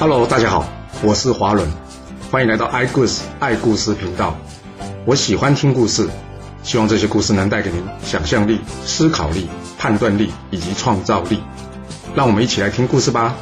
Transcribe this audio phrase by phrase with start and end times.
[0.00, 0.64] Hello，大家好，
[1.02, 1.68] 我是华伦，
[2.30, 4.32] 欢迎来到爱故事爱故事频道。
[5.04, 6.08] 我喜欢听故事，
[6.62, 11.42] 希望这些故事能带给您想象力、思考力、判断力以及创造力。
[12.14, 13.36] 让我们一起来听故事吧。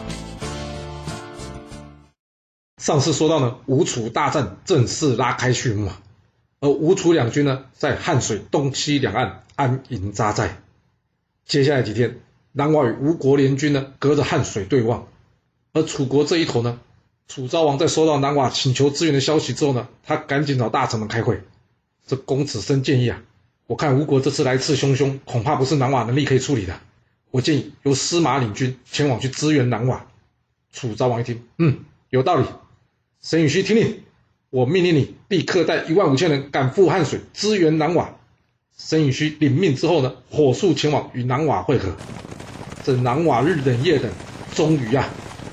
[2.79, 5.91] 上次说到呢，吴楚大战正式拉开序幕，
[6.61, 10.63] 而吴楚两军呢，在汉水东西两岸安营扎寨。
[11.45, 12.21] 接下来几天，
[12.53, 15.07] 南瓦与吴国联军呢，隔着汉水对望。
[15.77, 16.81] 而楚国这一头呢，
[17.29, 21.43] 楚昭王在收到南瓦请求支援的消息之后呢，他赶紧找大臣们开会。
[22.07, 23.23] 这公子申建议啊，
[23.67, 26.81] 我看吴国这次来势汹汹，恐怕不是南瓦能力可以处理的。
[27.31, 30.07] 我建议由司马领军前往去支援南瓦。
[30.73, 32.47] 楚昭王一听，嗯，有道理。
[33.21, 34.01] 申允胥听令，
[34.49, 38.17] 我命令你立刻带一万五千人赶赴汉水支援南瓦。
[38.79, 41.95] 申允胥领命之后呢，火速前往与南瓦会合。
[42.83, 44.11] 这南瓦日等夜等，
[44.55, 45.07] 终于啊。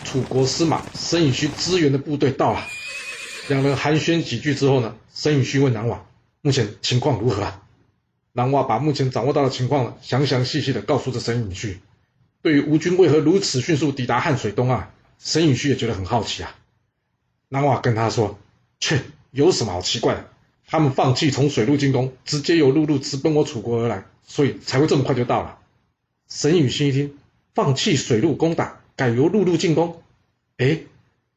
[0.04, 2.68] 楚国司马申允胥支援的部队到了，
[3.50, 6.06] 两人寒暄几句之后呢，申允胥问南瓦
[6.42, 7.62] ：“目前情况如何啊？”
[8.34, 11.78] 南瓦把目前掌握到的情况呢，详详细细的告诉着申允胥。
[12.42, 16.56] 对于吴军为何如此迅速抵达汉水东岸，申允胥也觉得很好奇啊。
[17.50, 18.40] 南瓦跟他说
[18.80, 20.30] ：“切，有什么好奇怪的？
[20.66, 25.60] 他们放弃从水路进攻，直接由陆路直奔我楚国而来，所以才会这么快就到了。”
[26.28, 27.18] 申允胥一听，
[27.54, 30.02] 放弃水路攻打，改由陆路进攻。
[30.58, 30.82] 哎，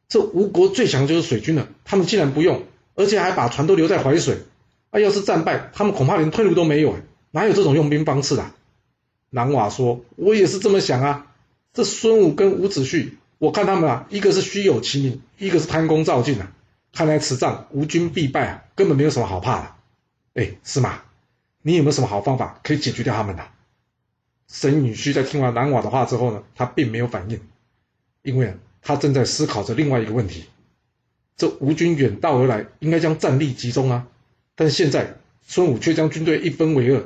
[0.08, 2.62] 这吴国最强就是水军了，他们竟然不用，
[2.94, 4.38] 而且还把船都留在淮水。
[4.90, 6.96] 啊，要是战败，他们恐怕连退路都没有，
[7.30, 8.54] 哪有这种用兵方式啊？
[9.30, 11.26] 南瓦说：“我也是这么想啊。
[11.74, 16.52] 这孙武跟伍子胥，我看他们啊，一个是虚有其名，一个是贪功造进啊。
[16.92, 19.74] 看来此仗吴军必败啊，根本没有什么好怕的。
[20.34, 21.02] 哎，司马，
[21.62, 23.42] 你有没有什么好方法可以解决掉他们呢？”
[24.48, 27.40] 沈允胥在听完南瓦的话之后呢，他并没有反应，
[28.22, 28.54] 因为啊。
[28.82, 30.44] 他正在思考着另外一个问题：
[31.36, 34.06] 这吴军远道而来，应该将战力集中啊。
[34.54, 37.04] 但现在孙武却将军队一分为二，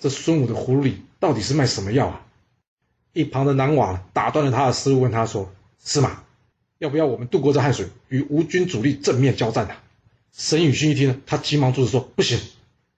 [0.00, 2.26] 这孙武的葫芦里到底是卖什么药啊？
[3.12, 6.24] 一旁的南瓦打断了他的思路，问他说：“司马，
[6.78, 9.80] 要不要我们渡过这汉水，与吴军主力正面交战啊？”
[10.34, 12.40] 申允胥一听呢，他急忙阻止说：“不行，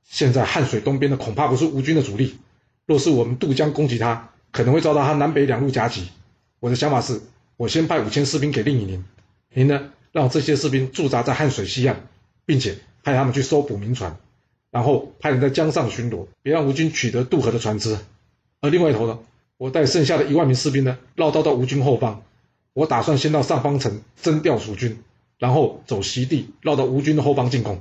[0.09, 2.39] 现在汉水东边的恐怕不是吴军的主力，
[2.87, 6.09] 若是我们渡江攻击他，可能会遭到他南北两路夹击。
[6.61, 7.21] 我的想法是。”
[7.59, 9.05] 我先派五千士兵给令尹您，
[9.55, 12.09] 您呢，让这些士兵驻扎在汉水西岸，
[12.45, 14.17] 并且派他们去搜捕民船，
[14.73, 17.97] 然后派人在江上巡逻，别让吴军取得渡河的船只。
[18.61, 19.21] 而另外一头呢，
[19.59, 22.23] 我带剩下的一万名士兵呢，绕道到吴军后方。
[22.73, 24.99] 我打算先到上方城征调蜀军，
[25.39, 27.81] 然后走西地绕到吴军的后方进攻。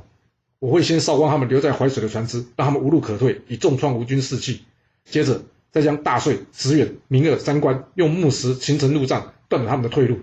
[0.59, 4.61] 我会先烧光他们留在淮水的船只，让他们无路可退，以重创吴军士气。
[5.05, 9.33] 接着再将大遂、驰远、明二三关用木石形成路障。
[9.51, 10.17] 断了他们的退路，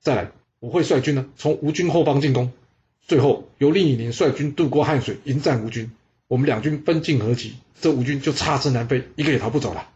[0.00, 2.50] 再来，我会率军呢从吴军后方进攻，
[3.00, 5.92] 最后由令尹您率军渡过汉水迎战吴军，
[6.26, 9.88] 我们两军分进合击，这吴军就插翅难飞，一个也逃不走了。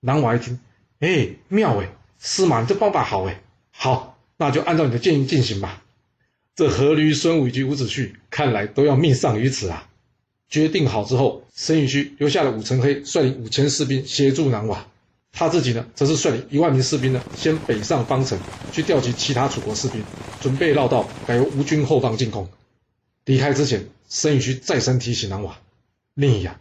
[0.00, 0.60] 南瓦一听，
[1.00, 1.88] 哎，妙哎，
[2.18, 3.40] 司马你这方法好哎，
[3.70, 5.82] 好，那就按照你的建议进行吧。
[6.54, 9.87] 这阖闾孙武以及伍子胥看来都要命丧于此啊。
[10.48, 14.86] 决定好之后，申允胥留下了武成黑率领五千士兵协助南瓦。
[15.30, 18.38] 他自己呢，则是率领一万名士兵呢，先北上方城，
[18.72, 20.02] 去调集其他楚国士兵，
[20.40, 22.48] 准备绕道改由吴军后方进攻。
[23.26, 25.58] 离开之前，申允胥再三提醒南瓦
[26.14, 26.58] ：“令尹呀，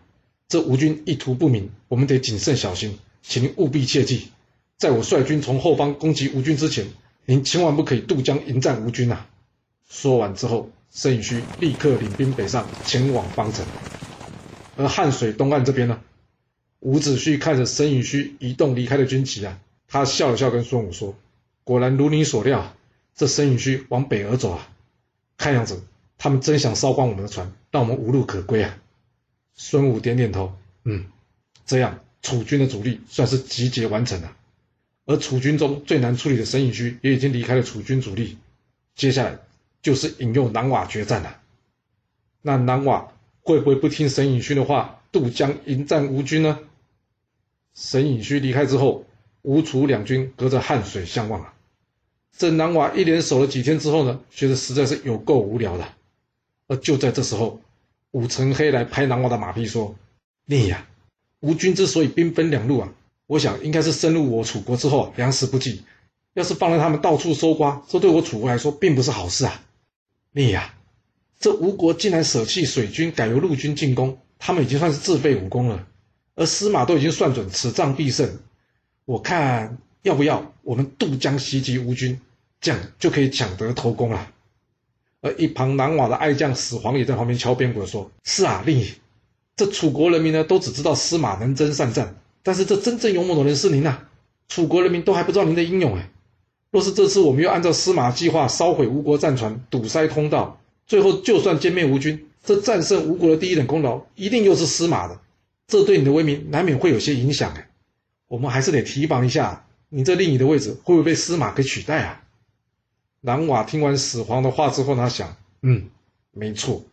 [0.50, 4.28] 这吴军意图不明，我们得谨慎小心，请您务必切记，
[4.78, 6.86] 在我率军从后方攻击吴军之前，
[7.25, 9.28] 您千万不可以渡江迎战吴军啊！”
[9.90, 13.66] 说完之后，申允胥立刻领兵北上，前往方城。
[14.75, 16.02] 而汉水东岸这边呢？
[16.80, 21.16] 伍子胥看着申允胥移动离开的军旗啊，他笑了笑，跟孙武说
[21.66, 22.75] ：“果然如你所料，
[23.16, 24.70] 这申允胥往北而走啊。
[25.38, 25.84] 看样子
[26.18, 28.78] 他们真想烧光我们的船，让我们无路可归啊。”
[29.56, 31.06] 孙武点点头，嗯，
[31.66, 34.36] 这样楚军的主力算是集结完成了。
[35.06, 38.38] 而楚军中最难处理的申允胥也已经离开了楚军主力，
[38.95, 39.40] 接下来
[39.81, 41.39] 就是引诱南瓦决战了。
[42.41, 45.01] 那南瓦会不会不听沈尹勋的话？
[45.12, 46.59] 渡江迎战吴军呢？
[47.74, 49.06] 沈尹勋离开之后，
[49.41, 51.53] 吴楚两军隔着汉水相望啊。
[52.38, 55.88] 这南瓦一连守了几天之后呢，觉得实在是有够无聊的。
[56.68, 57.62] 而就在这时候，
[58.12, 59.95] 武成黑来拍南瓦的马屁说
[60.45, 60.85] ：“你呀，
[61.39, 62.94] 吴军之所以兵分两路啊，
[63.25, 65.83] 我想应该是深入我楚国之后粮食不济。
[66.33, 69.63] 要是放任他们到处搜刮，这对我楚国来说并不是好事啊。
[70.38, 70.72] 你呀，
[71.39, 75.88] 这吴国竟然舍弃水军，改由陆军进攻。”他们已经算是自废武功了，
[76.36, 78.38] 而司马都已经算准此仗必胜，
[79.06, 82.22] 我看要不要我们渡江袭击吴军，
[82.62, 84.31] 这样就可以抢得头功了。
[85.22, 88.86] 而一旁南瓦的爱将始皇也在旁边敲边鼓说：“是啊，令尹，
[89.56, 94.04] 这楚国人民呢，都只知道司马能征善战，但是这真正勇猛的人是您呐、
[94.48, 96.12] 楚国人民都还不知道您的英勇哎。
[96.69, 105.19] 若是这次我们又按照司马计划烧毁吴国战船，堵塞通道，最后就算歼灭吴军，这战胜吴国的第一等功劳一定又是司马的，
[105.68, 107.69] 这对你的威名难免会有些影响哎。
[108.28, 112.24] 我们还是得提防一下，你这令尹的位置会不会被司马给取代啊？”
[113.22, 115.90] 南瓦听完始皇的话之后，他想，嗯，
[116.31, 116.84] 没错，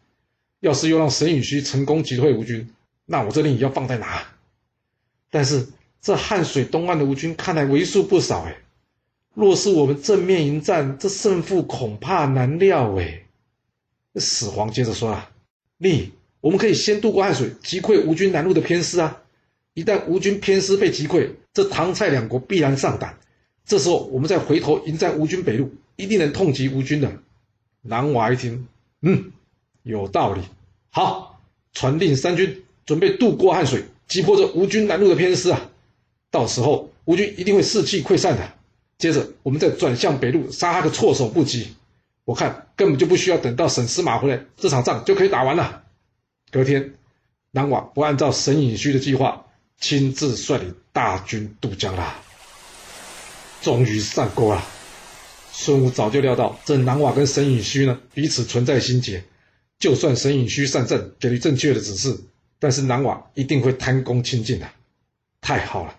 [0.61, 2.73] 要是又让沈尹须成功击退吴军，
[3.05, 4.25] 那我这令尹要放在哪？
[5.31, 5.69] 但是
[6.01, 8.57] 这汉水东岸的吴军看来为数不少，哎，
[9.35, 13.23] 若是我们正面迎战，这胜负恐怕难料，哎。
[14.17, 15.31] 始皇接着说啊，
[15.79, 19.23] 令尹，我们可以先渡过汉水，击溃吴军南路的偏师啊。
[19.75, 23.19] 一旦吴军偏师被击溃，这唐蔡两国必然上胆，
[23.67, 25.71] 这时候我们再回头迎战吴军北路。
[25.97, 27.13] 一定能痛击吴军的。
[27.83, 28.67] 南娃一听，
[29.03, 29.33] 嗯，
[29.85, 30.41] 有道理。
[30.91, 31.41] 好，
[31.73, 35.71] 传令三军准备渡过汉水，击破这吴军南路的偏师啊！
[36.31, 38.53] 到时候吴军一定会士气溃散的。
[38.99, 41.75] 接着我们再转向北路，杀他个措手不及。
[42.25, 45.83] 我看根本就不需要等到沈司马回来，这场仗就可以打完了。
[46.51, 46.95] 隔天，
[47.51, 49.47] 南瓦不按照沈尹虚的计划，
[49.79, 52.23] 亲自率领大军渡江了。
[53.61, 54.65] 终于上钩了。
[55.53, 59.23] 孙武早就料到这南瓦跟沈尹虚呢彼此存在心结，
[59.79, 62.19] 就算沈尹虚上阵给予正确的指示，
[62.59, 64.69] 但是南瓦一定会贪功亲近的。
[65.41, 65.95] 太好了，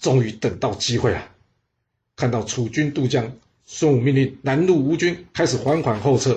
[0.00, 1.28] 终于等到机会了。
[2.20, 3.32] 看到楚军渡江，
[3.64, 6.36] 孙武命令南路吴军开始缓缓后撤，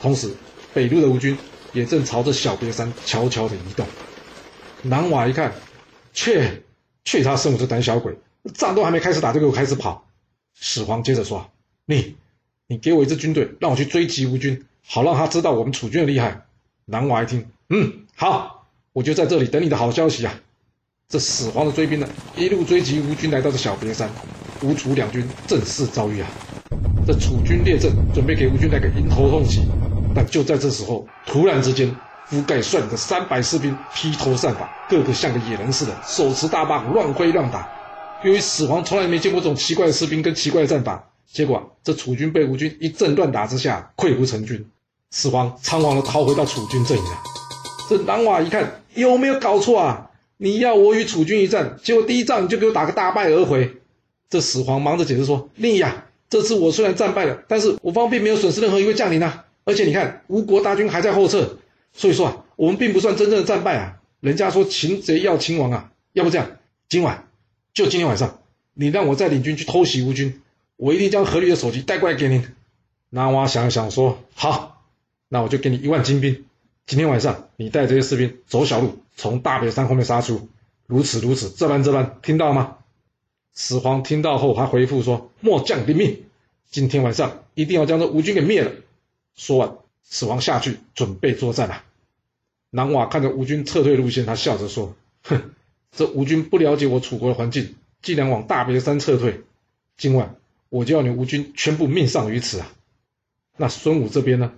[0.00, 0.30] 同时
[0.72, 1.36] 北路的吴军
[1.72, 3.84] 也正朝着小别山悄悄的移动。
[4.82, 5.52] 南瓦一看，
[6.14, 6.62] 切，
[7.04, 8.16] 去他孙武这胆小鬼，
[8.54, 10.06] 战都还没开始打就给我开始跑。
[10.54, 11.50] 始皇接着说。
[11.86, 12.14] 你，
[12.68, 16.46] 你给我一支军队，让我去追击吴军，好让他知道我们楚军的厉害。
[16.84, 20.40] 南瓦一听，嗯，好，我就在这里等你的好消息啊。
[21.08, 24.08] 这始皇的追兵呢，一路追击吴军，来到这小别山，
[24.62, 26.28] 吴楚两军正式遭遇啊。
[27.06, 29.62] 这楚军列阵，准备给吴军来个迎头痛击。
[30.14, 31.94] 但就在这时候，突然之间，
[32.26, 37.68] 夫盖率领的三百士兵披头散发，个个像个野人似的，手持大棒乱挥乱打。
[38.24, 41.10] 由于始皇从来没见过这种奇怪的士兵跟奇怪的战法。
[41.30, 44.64] 结果，这楚军被吴军一阵乱打之下溃不成军，
[45.10, 47.10] 始皇仓皇的逃回到楚军阵营了。
[47.88, 50.10] 这南瓦一看，有没有搞错啊？
[50.38, 53.76] 你要我与楚军一战，结果第一仗你就给我打个大败而回。
[54.28, 59.44] 这始皇忙着解释说：“令尹啊，这次我虽然战败了，但是我方并没有损失任何一位将领啊。
[59.64, 61.58] 而且你看，吴国大军还在后撤，
[61.92, 63.98] 所以说啊，我们并不算真正的战败啊。
[64.20, 66.50] 人家说擒贼要擒王啊，要不这样，
[66.88, 67.28] 今晚
[67.74, 68.40] 就今天晚上，
[68.74, 70.40] 你让我再领军去偷袭吴军。”
[70.78, 72.46] 我一定将阖閭的首级带过来给您。
[73.08, 74.82] 南娃想了想说：“好，
[75.26, 76.44] 那我就给你一万精兵。
[76.84, 80.50] 今天晚上你带这些士兵走小路，从大别山后面杀出。
[80.86, 82.76] 如此如此，这般这般，听到了吗？”
[83.56, 86.22] 始皇听到后还回复说：“末将领命。
[86.70, 88.70] 今天晚上一定要将这吴军给灭了。”
[89.34, 91.82] 说完，始皇下去准备作战了。
[92.70, 94.94] 南瓦看着吴军撤退路线，他笑着说
[95.24, 95.50] ：“哼，
[95.90, 99.40] 这吴军不了解我楚国的环境，竟然往大别山撤退。
[99.96, 100.36] 今晚。”
[100.68, 102.72] 我就要你吴军全部命丧于此啊！
[103.56, 104.52] 那孙武这边呢？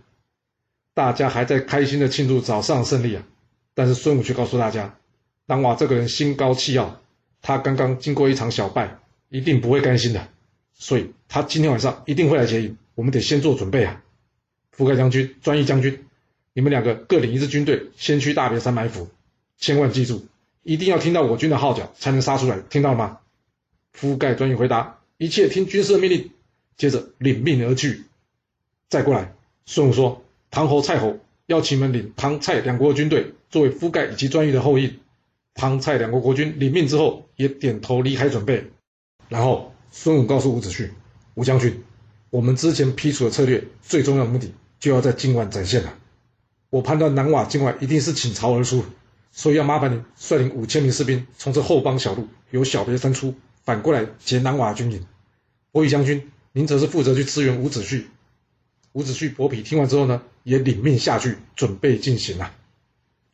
[0.94, 3.22] 大家还在开心的庆祝早上胜利啊，
[3.74, 4.96] 但是孙武却告诉大家，
[5.44, 6.98] 南瓦这个人心高气傲，
[7.42, 10.28] 他刚刚经过一场小败，一定不会甘心的，
[10.74, 14.02] 所以他今天晚上一定会来接应，我们得先做准备啊！
[14.76, 16.04] 覆盖将军、专一将军，
[16.52, 19.08] 你们两个各领一支军队，先去大别山埋伏，
[19.56, 20.26] 千万记住，
[20.62, 23.18] 一定要听到我军的号角才能杀出来，听到了吗？
[23.98, 24.98] 覆盖、专一回答。
[25.16, 26.30] 一切听军师的命令，
[26.76, 28.04] 接着领命而去。
[28.88, 29.34] 再过来，
[29.66, 35.00] 孙武说：“唐侯、蔡侯邀请你们领唐、蔡两国的军队，作为覆盖以及专一的后应。”
[35.58, 38.70] 唐、蔡两国国君领命之后，也点头离开准备。
[39.28, 40.88] 然后，孙武告诉伍子胥
[41.34, 41.82] ：“伍将军，
[42.30, 45.92] 我们之前批出的策略，最重要的目的就要在今晚展现了。
[46.70, 48.84] 我判断南瓦今晚一定是倾巢而出，
[49.32, 53.34] 所以要麻烦你率领五千名士兵，从这后方小路由小别山出。”
[53.64, 55.04] 反过来劫南瓦军营，
[55.72, 58.04] 伯嚭将军，您则是负责去支援伍子胥。
[58.92, 62.54] 伍子胥伯嚭听完之后呢，也领命下去准备进行了。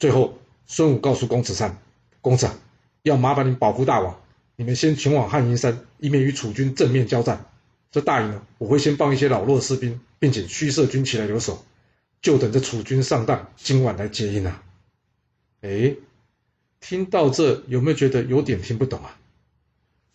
[0.01, 1.77] 最后，孙武告诉公子瓲
[2.25, 2.49] ：“公子，
[3.03, 4.19] 要麻烦您保护大王，
[4.57, 7.45] 你们先前往汉阴山，以免与楚军正面交战。
[7.93, 11.63] 这大营呢，我会先放一些老弱士兵，并且虚设军旗来留守，
[12.23, 14.63] 就等着楚军上当，今晚来接应啊。”
[15.61, 15.97] 哎，
[16.81, 19.19] 听到这有没有觉得有点听不懂啊？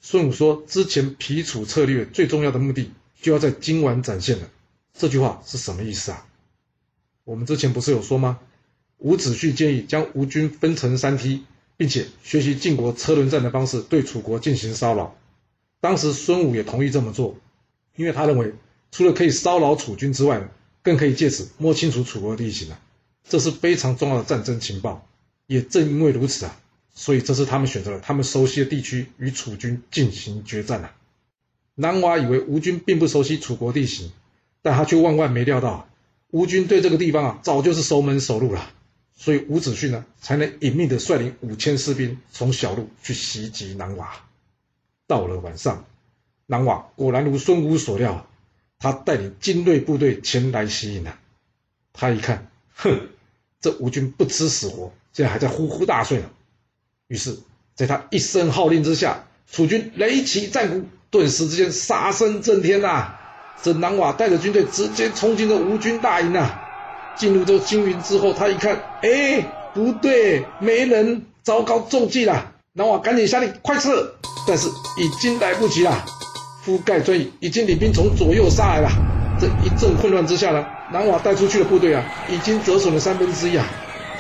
[0.02, 4.50] 孙武说：“之前皮楚策略最重要的目的，就要在今晚展现了。
[4.96, 6.26] 这句话是什么意思啊？
[7.24, 8.40] 我们之前不是有说吗？
[8.98, 11.46] 伍子胥建议将吴军分成三梯，
[11.80, 15.16] 并且学习晋国车轮战的方式对楚国进行骚扰。
[15.80, 17.38] 当时孙武也同意这么做，
[17.96, 18.54] 因为他认为
[18.92, 20.50] 除了可以骚扰楚军之外，
[20.84, 22.82] 更可以借此摸清楚楚国的地形啊，
[23.30, 25.08] 这是非常重要的战争情报。
[25.48, 26.60] 也正因为如此啊，
[26.94, 30.94] 所以这是他们选择了他们熟悉的地区与楚军进行决战啊。
[31.76, 34.12] 南娃以为吴军并不熟悉楚国地形，
[34.62, 35.88] 但他却万万没料到，
[36.30, 38.70] 吴军对这个地方啊早就是熟门熟路了。
[39.22, 44.24] 所以伍子胥呢，才能隐秘地率领五千士兵从小路去袭击南瓦。
[45.08, 45.84] 到了晚上，
[46.46, 48.26] 南瓦果然如孙武所料，
[48.80, 51.20] 他带领精锐部队前来袭营了。
[51.92, 53.10] 他一看，哼，
[53.60, 56.30] 这吴军不知死活，竟然还在呼呼大睡呢。
[57.08, 57.38] 于是，
[57.76, 63.18] 在他一声号令之下，楚军擂起战鼓，顿时之间杀声震天呐、
[63.62, 66.59] 这南瓦带着军队直接冲进了吴军大营啊！
[67.20, 72.54] 进入这个军营之后，他一看，哎，不对，没人，糟糕，中计了！
[72.72, 74.14] 南瓦赶紧下令，快撤！
[74.48, 76.06] 但是已经来不及了，
[76.66, 78.90] 覆盖追已经领兵从左右杀来了。
[79.38, 83.68] 这一阵混乱之下呢，南瓦带出去的部队啊，已经折损了三分之一啊。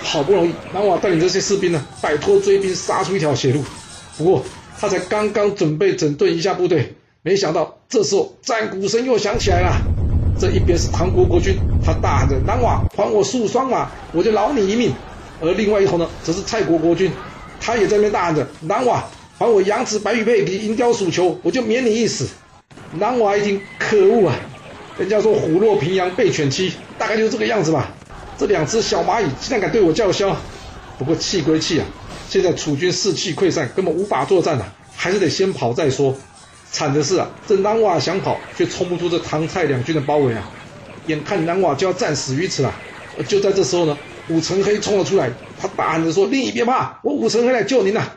[0.01, 3.63] 好不容易，南瓦带领这些士兵呢，摆脱追兵，杀出一条血路。
[4.17, 4.43] 不过，
[4.77, 9.77] 他才刚刚准备整顿一下部队，没想到这时候战鼓声又响起来了。
[10.39, 14.93] 这一边是唐国国君，他大喊着：“南瓦，还我数双马，我就饶你一命。”
[15.41, 17.11] 而另外一头呢，则是蔡国国君，
[17.59, 19.03] 他也在那边大喊着：“南瓦，
[19.37, 22.25] 还我羊脂白玉佩与银雕鼠裘，我就免你一死。”
[22.97, 24.35] 南瓦一听，可恶啊！
[24.97, 27.91] 人家说虎落平阳被犬欺，大概就是这个样子吧。
[28.37, 30.35] 这两只小蚂蚁竟然敢对我叫嚣！
[30.97, 31.85] 不过气归气啊，
[32.29, 36.15] 现在楚军士气溃散，根本无法作战啊，还是得先跑再说。
[36.71, 40.51] 惨的是啊，这南瓦想跑，却冲不出这唐蔡两军的包围啊！
[41.07, 42.73] 眼看南瓦就要战死于此了，
[43.27, 43.97] 就在这时候呢，
[44.27, 48.11] 武成黑冲了出来，他大喊着说：“另一边怕，我武成黑来救您呐、！”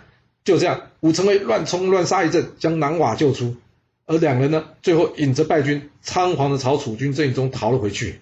[0.45, 3.57] 就这样，武成黑乱冲乱杀一阵，将南瓦救出，
[4.05, 8.21] 而两人呢，最后引着败军，仓皇的朝楚军阵营中逃了回去。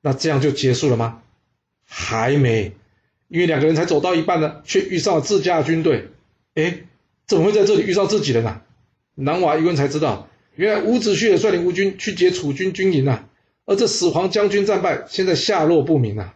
[0.00, 1.20] 那这样就结束了吗？
[1.86, 2.72] 还没，
[3.28, 6.08] 因为两个人才走到一半呢，却遇上了自家的军队。
[6.54, 6.78] 哎，
[7.26, 8.62] 怎么会在这里遇上自己人呢、啊？
[9.14, 13.28] 南瓦一问才知道，原来伍子胥也率领吴军去劫楚军军营啊，
[13.66, 16.34] 而这始皇将军战败，现在下落不明啊！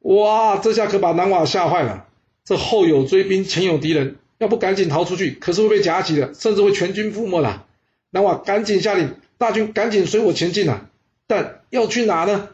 [0.00, 2.06] 哇，这下可把南瓦吓坏了。
[2.44, 7.66] 这后有追兵，前有敌人，要不赶紧逃出去，可是会被夹击的，甚至会全军覆没了。
[8.10, 10.90] 南瓦赶紧下令，大军赶紧随我前进啊！
[11.26, 12.48] 但要去哪呢？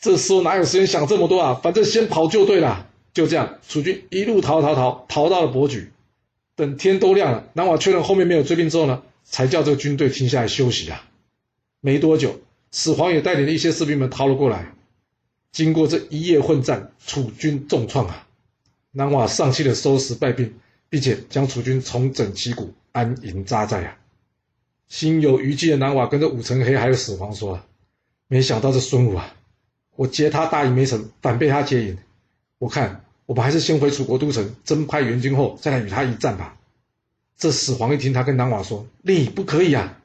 [0.00, 1.60] 这时候哪有时间想这么多啊？
[1.62, 2.86] 反正先跑就对了。
[3.12, 5.90] 就这样，楚军一路逃逃逃，逃到了伯举。
[6.56, 11.06] 等天都亮了，南瓦确认后面没有追兵之后呢，才叫这个军队停下来休息啊。
[11.80, 12.40] 没多久，
[12.72, 14.74] 始皇也带领了一些士兵们逃了过来。
[15.52, 18.26] 经过这一夜混战，楚军重创啊！
[18.92, 20.54] 南瓦丧气的收拾败兵，
[20.88, 23.98] 并且将楚军重整旗鼓，安营扎寨啊。
[24.88, 27.66] 心有余悸的南瓦跟着武成黑还有始皇说：“啊
[28.28, 29.34] 没想到这孙武啊，
[29.94, 31.98] 我劫他大营没成，反被他劫营。
[32.58, 36.56] 我看。”我们还是先回楚国都城，征派援军后再来与他一战吧。
[37.36, 40.00] 这始皇一听，他跟南瓦说：“你不可以啊！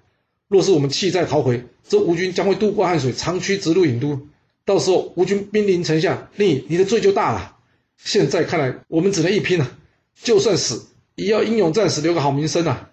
[0.48, 4.28] 若是我们弃寨逃回，这吴军将会渡过汉水，长驱直入郢都。
[4.66, 7.56] 到时候吴军兵临城下，你你的罪就大了。
[7.98, 9.78] 现在看来，我们只能一拼了。
[10.16, 12.90] 就算死，也要英勇战死，留个好名声啊！”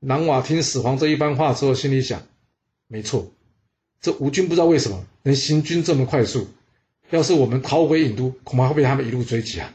[0.00, 2.22] 南瓦听始皇这一番话之后，心里想：
[2.88, 3.30] 没错，
[4.00, 6.48] 这吴军不知道为什么能行军这么快速。
[7.12, 9.74] 要是我们逃回郢都，恐怕会被他们一路追击啊！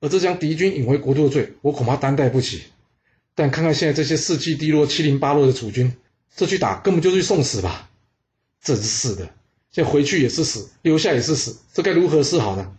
[0.00, 2.64] 而这将敌军引回国都的罪，我恐怕担待不起。
[3.36, 5.94] 但看看现在这些士气低落、七零八落的楚军，
[6.34, 7.88] 这去打根本就是去送死吧？
[8.60, 9.30] 真是的，
[9.70, 12.76] 现在回去也是死，留下也是死，这该如何是好呢？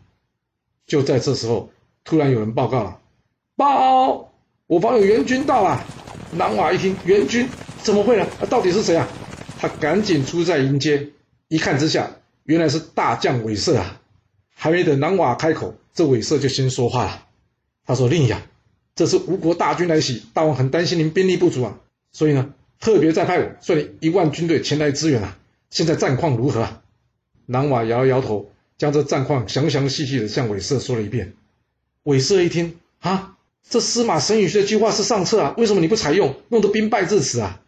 [0.86, 1.72] 就在这时候，
[2.04, 3.00] 突然有人报告了
[3.56, 4.34] ：“报，
[4.68, 5.82] 我方有援军到了！”
[6.36, 7.48] 南瓦一听，援军
[7.82, 8.28] 怎么会呢？
[8.50, 9.08] 到底是谁啊？
[9.58, 11.08] 他赶紧出寨迎接，
[11.48, 12.12] 一看之下。
[12.48, 14.02] 原来是大将韦色啊！
[14.56, 17.26] 还没等南瓦开口，这韦色就先说话了。
[17.86, 18.36] 他说：“令尹，
[18.96, 21.78] 这是吴国大军来袭，大王很担心您兵力不足啊，
[22.14, 25.38] 所以呢，特别再派我率领一万军队前来支援啊。
[25.70, 26.82] 现在战况如何啊？”
[27.46, 31.34] 南瓦摇摇头，将这战况详详细细的向韦色说了一遍。
[32.04, 33.36] 韦色一听啊，
[33.70, 37.62] 这司马沈宇的计划是上策啊，为什么你不采用，弄得兵败至此啊？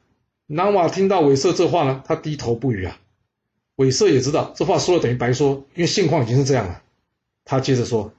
[0.48, 2.98] 南瓦听到韦色这话呢，他低头不语啊。
[3.80, 6.82] 韦色也知道这话说了等于白说，因为现况已经是这样了。
[7.46, 8.12] 他接着说：“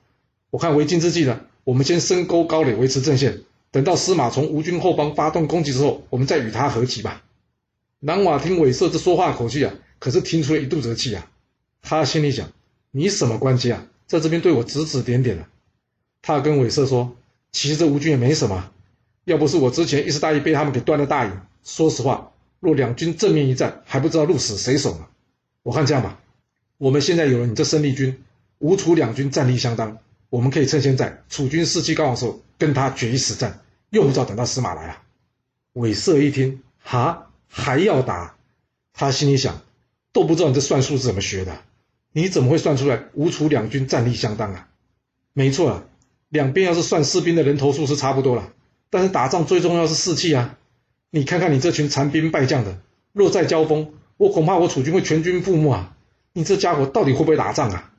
[0.49, 7.23] 我看为今之计呢，我们先深沟高垒维持阵线，等到司马从吴军后方发动攻击之后，我们再与他合击吧。”
[8.00, 11.31] 南瓦听韦色这说话口气啊，可是听出了一肚子气啊。
[11.83, 12.50] 他心里想：
[12.90, 15.45] 你什么关系啊，在这边对我指指点点的？
[16.23, 17.14] 他跟韦色说：
[17.52, 18.73] 其实这吴军也没什么，
[19.25, 25.07] 要不是我之前一时大意被他们给断了大营，说实话，若两军正面一战，还不知道鹿死谁手呢。
[25.62, 26.19] 我看这样吧，
[26.79, 28.23] 我们现在有了你这生力军，
[28.59, 29.99] 吴楚两军战力相当，
[30.31, 35.02] 我们可以趁现在楚军士气高昂的时候，跟他决一死战，用不着等到司马来啊。
[35.75, 38.37] 韦色一听，哈，还要打？
[38.93, 39.62] 他心里想，
[40.12, 41.59] 都不知道你这算术是怎么学的，
[42.12, 44.69] 你怎么会算出来吴楚两军战力相当啊？
[45.33, 45.85] 没错啊，
[46.29, 48.52] 两边要是算士兵的人头数是差不多了，
[48.90, 50.59] 但是打仗最重要是士气啊。
[51.11, 52.79] 你看看你这群残兵败将的，
[53.12, 55.97] 若再交锋，我恐怕我楚军会全军覆没啊！
[56.35, 57.91] 你这家伙到底会不会打仗啊？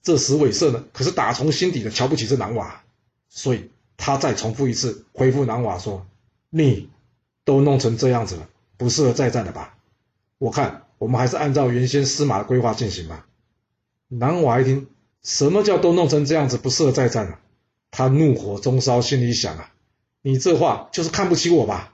[0.00, 2.84] 这时韦色呢，可是打从心底的瞧不起这南瓦，
[3.28, 6.06] 所以他再重复一次回复南瓦说。
[6.50, 6.88] 你
[7.44, 9.76] 都弄成这样子了，不适合再战了吧？
[10.38, 13.26] 我看我们还是按照原先司马的规划进行吧。
[14.06, 14.86] 南瓦一听，
[15.24, 17.40] 什么叫都弄成这样子，不适合再战了？
[17.90, 19.72] 他怒火中烧，心里想啊，
[20.22, 21.92] 你这话就是看不起我吧？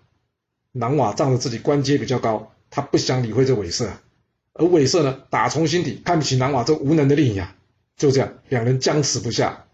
[0.73, 3.89] 南瓦仗着自己官阶比较高，他不想理会这韦色，
[4.53, 7.57] 而韦色呢，打从心底看不起南瓦这无能的令尹啊。
[7.97, 9.65] 就这样，两人僵持不下。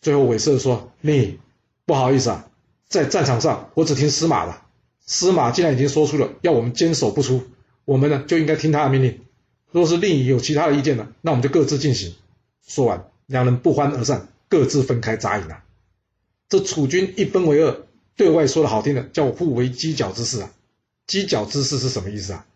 [0.00, 1.38] 最后韦色说：“令尹
[1.84, 2.48] 不好意思啊。”
[2.86, 4.56] 在战场上，我只听司马的。
[5.04, 7.42] 司马既然已经说出了要我们坚守不出，
[7.84, 9.22] 我们呢就应该听他的命令。
[9.72, 12.14] 若是令尹有其他的意见呢，那我们就各自进行。
[12.64, 15.64] 说完，两人不欢而散，各自分开扎营了。
[16.48, 17.82] 这楚军一分为二，
[18.14, 20.52] 对外说的好听的叫互为犄角之势啊。
[21.06, 22.46] 犄角之势是什么意思啊？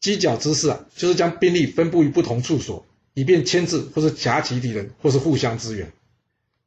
[0.00, 5.92] 犄角之势啊，就是将兵力分布于不同处所，以便牵制或是夹击敌人，或是互相支援。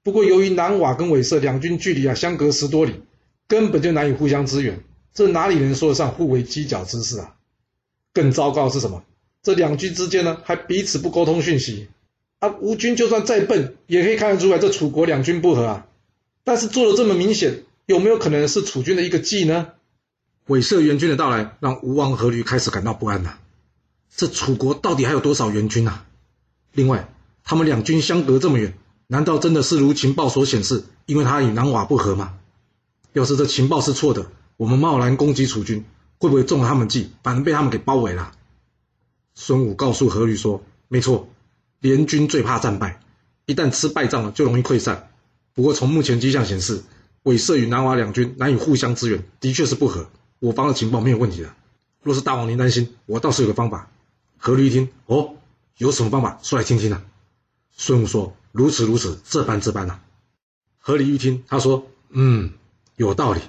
[0.04, 3.02] 不过，由于南瓦跟韦色两军距离啊相隔十多里，
[3.48, 7.36] 根本就难以互相支援，这哪里能说得上互为犄角之势啊？
[8.14, 9.04] 更糟糕的是什么？
[9.42, 11.88] 这两军之间呢还彼此不沟通讯息
[12.40, 12.56] 啊！
[12.62, 15.88] 吴军就算再笨，也可以看得出来这楚国两军不和啊。
[16.44, 19.74] 但是做的这么明显，有没有可能是楚军的一个计呢？
[20.48, 23.40] 韦色援军的到来，让吴王阖闾开始感到不安了。
[24.16, 26.06] 这楚国到底还有多少援军啊？
[26.72, 27.10] 另外，
[27.44, 28.78] 他们两军相隔这么远。
[29.08, 32.38] 难道真的是如情报所显示，因为他与南瓦不和吗？
[33.14, 35.84] 要是这情报是错的，我们贸然攻击楚军，
[36.20, 38.32] 会不会中了他们计，反而被他们给包围了？
[39.34, 41.28] 孙武告诉阖闾说：“没错，
[41.80, 43.02] 联军最怕战败，
[43.48, 45.10] 一旦吃败仗了，就容易溃散。
[45.54, 46.84] 不过从目前迹象显示，
[47.24, 50.08] 韦色与南瓦两军难以互相支援，的确是不和。
[50.40, 51.54] 我方的情报没有问题的。
[52.02, 53.90] 若是大王您担心，我倒是有个方法。”
[54.42, 55.36] 阖閭一听，哦，
[55.78, 56.40] 有什么方法？
[56.44, 57.04] 说来听听呢？
[57.72, 58.36] 孙武说。
[58.52, 60.04] 如此如此，这般这般呐、啊。
[60.86, 62.54] 阖閭一听，他说：“嗯，
[62.96, 63.42] 有道理。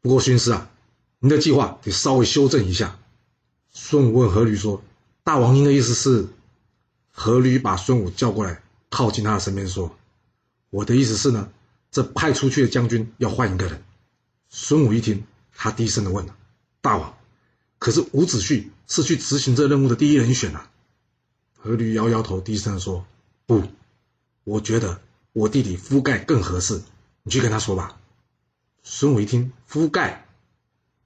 [0.00, 0.70] 不过军师啊，
[1.18, 3.00] 您的计划得稍微修正一下。”
[3.72, 4.80] 孙武问阖閭说
[5.24, 6.28] ：“大王，您的意思是？”
[7.16, 9.96] 阖閭把孙武叫过来，靠近他的身边说
[10.70, 11.50] ：“我的意思是呢，
[11.90, 13.82] 这派出去的将军要换一个人。”
[14.50, 15.24] 孙武一听，
[15.62, 16.28] 他低声的问
[16.82, 17.16] ：“大王，
[17.78, 20.68] 可是伍子胥是去执行这任务的第一人选啊？”
[21.62, 23.06] 阖闾摇摇头，低声的说
[23.46, 23.62] ：“不。”
[24.42, 25.00] 我觉得
[25.32, 26.82] 我弟弟夫盖更合适，
[27.22, 27.96] 你去跟他说吧。
[28.82, 30.26] 孙武一听夫盖，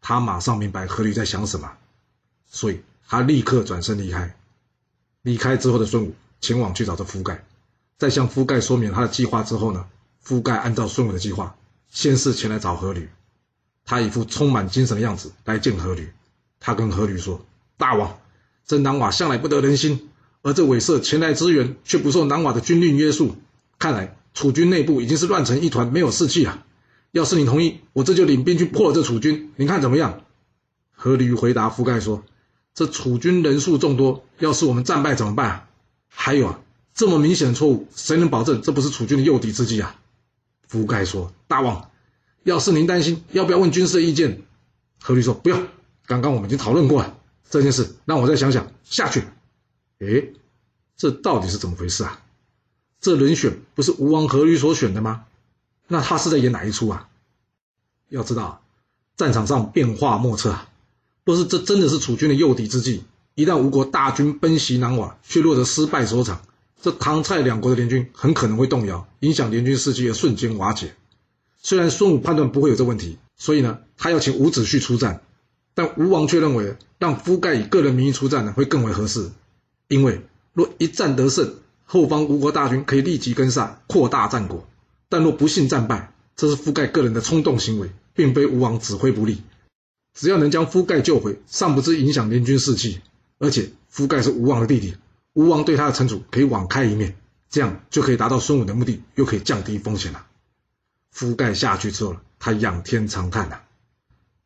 [0.00, 1.76] 他马上明白阖闾在想什么，
[2.46, 4.34] 所以他立刻转身离开。
[5.20, 7.44] 离开之后的孙武前往去找这夫盖，
[7.98, 9.86] 在向夫盖说明他的计划之后呢，
[10.18, 11.58] 夫盖按照孙武的计划，
[11.90, 13.08] 先是前来找阖闾，
[13.86, 16.08] 他一副充满精神的样子来见阖閭。
[16.60, 17.46] 他跟阖閭说
[17.78, 18.18] ：“大王，
[18.66, 20.10] 这南瓦向来不得人心。”
[20.42, 23.34] 而这韦色前来支援，却不受南瓦的军令约束，
[23.80, 26.64] 看来楚军内部已经是乱成一团，没有士气啊！
[27.10, 30.22] 要是你同意，我这就领兵去破这楚军，你看怎么样？
[31.00, 32.22] 阖閭回答夫盖说
[32.74, 35.68] ：“这楚军人数众多，要是我们战败怎么办啊？
[36.08, 36.60] 还有啊，
[36.94, 39.96] 这么明显的错误，谁能保证这不是楚军的诱敌之计啊？”
[40.68, 41.90] 夫盖说：“大王，
[42.46, 44.42] 要是您担心，要不要问军师的意见？”
[45.02, 45.60] 何律说：“不要，
[46.06, 47.18] 刚刚我们已经讨论过了
[47.50, 49.24] 这件事，让我再想想，下去。”
[49.98, 50.28] 哎，
[50.96, 52.22] 这到底是怎么回事啊？
[53.00, 55.24] 这人选不是吴王阖閭所选的吗？
[55.88, 57.08] 那他是在演哪一出啊？
[58.10, 58.62] 要知道，
[59.16, 60.68] 战场上变化莫测啊。
[61.24, 63.02] 若是这真的是楚军的诱敌之计，
[63.34, 66.42] 一旦吴国大军奔袭南瓦，却落得失败收场，
[66.80, 70.94] 这唐蔡两国的联军很可能会动摇，影响联军士气而瞬间瓦解。
[71.66, 75.22] 虽然孙武判断不会有这问题，所以呢，他要请伍子胥出战，
[75.74, 79.32] 但吴王却认为让夫盖以个人名义出战呢，会更为合适。
[79.88, 80.20] 因为
[80.52, 84.64] 若一战得胜，后方吴国大军可以立即跟上，扩大战果；
[85.08, 89.42] 但若不幸战败，这是夫盖个人的冲动行为，并非吴王指挥不力。
[90.14, 93.00] 只要能将夫盖救回，尚不至影响联军士气。
[93.40, 94.94] 而且夫盖是吴王的弟弟，
[95.32, 97.16] 吴王对他的惩处可以网开一面，
[97.50, 100.26] 这样就可以达到孙武的目的，又可以降低风险了。
[101.16, 103.60] 覆盖下去之后，他仰天长叹呐，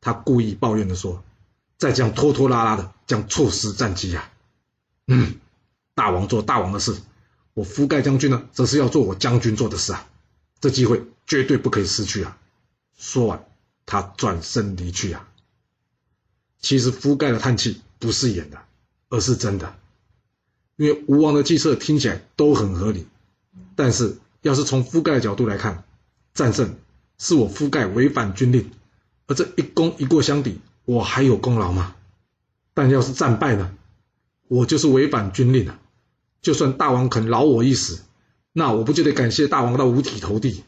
[0.00, 1.24] 他故意抱怨的说
[1.76, 4.30] ：“再这样拖拖拉拉的，将错失战机呀。”
[5.08, 5.34] 嗯，
[5.94, 6.96] 大王做大王的事，
[7.54, 10.06] 我覆盖将军呢，则是要做我将军做的事啊。
[10.60, 12.38] 这机会绝对不可以失去啊！
[12.96, 13.44] 说完，
[13.86, 15.28] 他转身离去啊。
[16.60, 18.62] 其实覆盖的叹气不是演的。
[19.12, 19.74] 而是真的，
[20.76, 23.08] 因为吴王的计策听起来都很合理，
[23.74, 25.82] 但是要是从覆盖的角度来看，
[26.34, 26.76] 战胜
[27.18, 28.70] 是我覆盖违反军令，
[29.26, 31.96] 而这一功一过相抵，我还有功劳吗？
[32.74, 33.76] 但要是战败呢？
[34.48, 35.78] 我就是违反军令了，
[36.42, 38.02] 就算大王肯饶我一死，
[38.52, 40.64] 那我不就得感谢大王到五体投地？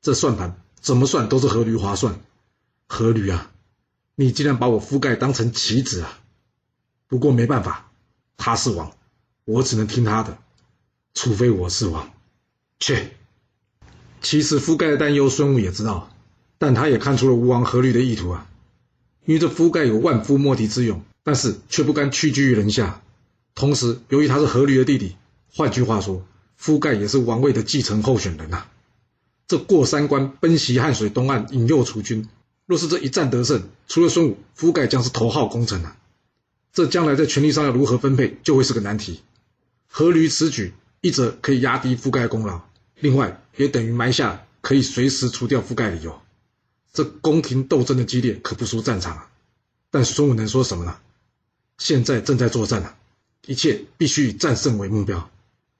[0.00, 2.18] 这算盘怎么算都是阖閭划算，
[2.88, 3.52] 阖閭啊，
[4.14, 6.18] 你竟然把我覆盖当成棋子啊！
[7.06, 7.90] 不过没办法，
[8.36, 8.96] 他是王，
[9.44, 10.38] 我只能听他的，
[11.12, 12.10] 除非我是王。
[12.78, 13.16] 切，
[14.20, 16.10] 其实夫盖的担忧，孙武也知道，
[16.58, 18.46] 但他也看出了吴王阖闾的意图啊。
[19.24, 23.02] 因为这夫盖有万夫莫敌之勇，但是却不甘屈居于人下。
[23.54, 25.16] 同时，由于他是阖闾的弟弟，
[25.52, 26.24] 换句话说，
[26.56, 28.66] 夫盖也是王位的继承候选人呐、
[29.46, 32.28] 这过三关，奔袭汉水东岸，引诱楚军。
[32.66, 35.96] 若是这一战得胜，除了孙武，夫盖将是头号功臣啊。
[36.72, 39.22] 这将来在权力上要如何分配，就会是个难题。
[39.92, 42.60] 阖闾此举，一则可以压低夫盖功劳，
[43.00, 46.20] 另外也等于埋下可以随时除掉覆盖的理由。
[46.92, 49.30] 这宫廷斗争的激烈可不输战场啊！
[49.90, 50.98] 但孙武能说什么呢？
[51.78, 52.96] 现在正在作战啊，
[53.46, 55.30] 一切必须以战胜为目标，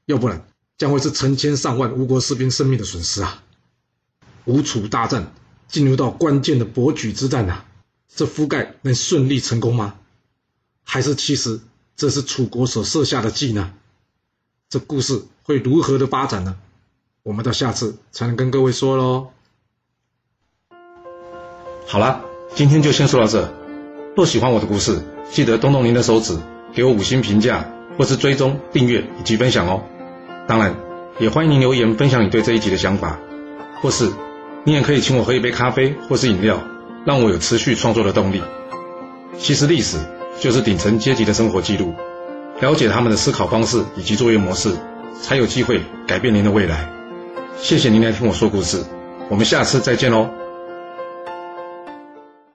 [0.06, 0.46] 要不然
[0.78, 3.42] 将会是成千上万吴国士兵生命的损失啊！
[4.44, 5.34] 吴楚大战
[5.68, 7.66] 进入到关键的博举之战啊，
[8.08, 9.98] 这覆盖能顺利成功吗？
[10.84, 11.60] 还是其实
[11.96, 13.74] 这是楚国所设下的计呢？
[14.68, 16.56] 这故事会如何的发展呢？
[17.22, 19.28] 我们到下次才能跟各位说喽。
[21.86, 22.22] 好了，
[22.54, 23.52] 今天就先说到这。
[24.16, 26.38] 若喜欢我的故事，记得动动您的手指，
[26.72, 29.82] 给我五星评价，或是追踪、订阅以及分享哦。
[30.46, 30.74] 当然，
[31.18, 33.18] 也欢迎您留言分享你对这一集的想法，
[33.82, 34.10] 或是
[34.64, 36.62] 你也可以请我喝一杯咖啡或是饮料，
[37.04, 38.42] 让我有持续创作的动力。
[39.38, 39.98] 其实历史。
[40.38, 41.92] 就是顶层阶级的生活记录，
[42.62, 44.74] 了解他们的思考方式以及作业模式，
[45.20, 46.99] 才有机会改变您的未来。
[47.58, 48.82] 谢谢您来听我说故事，
[49.28, 50.28] 我们下次再见喽。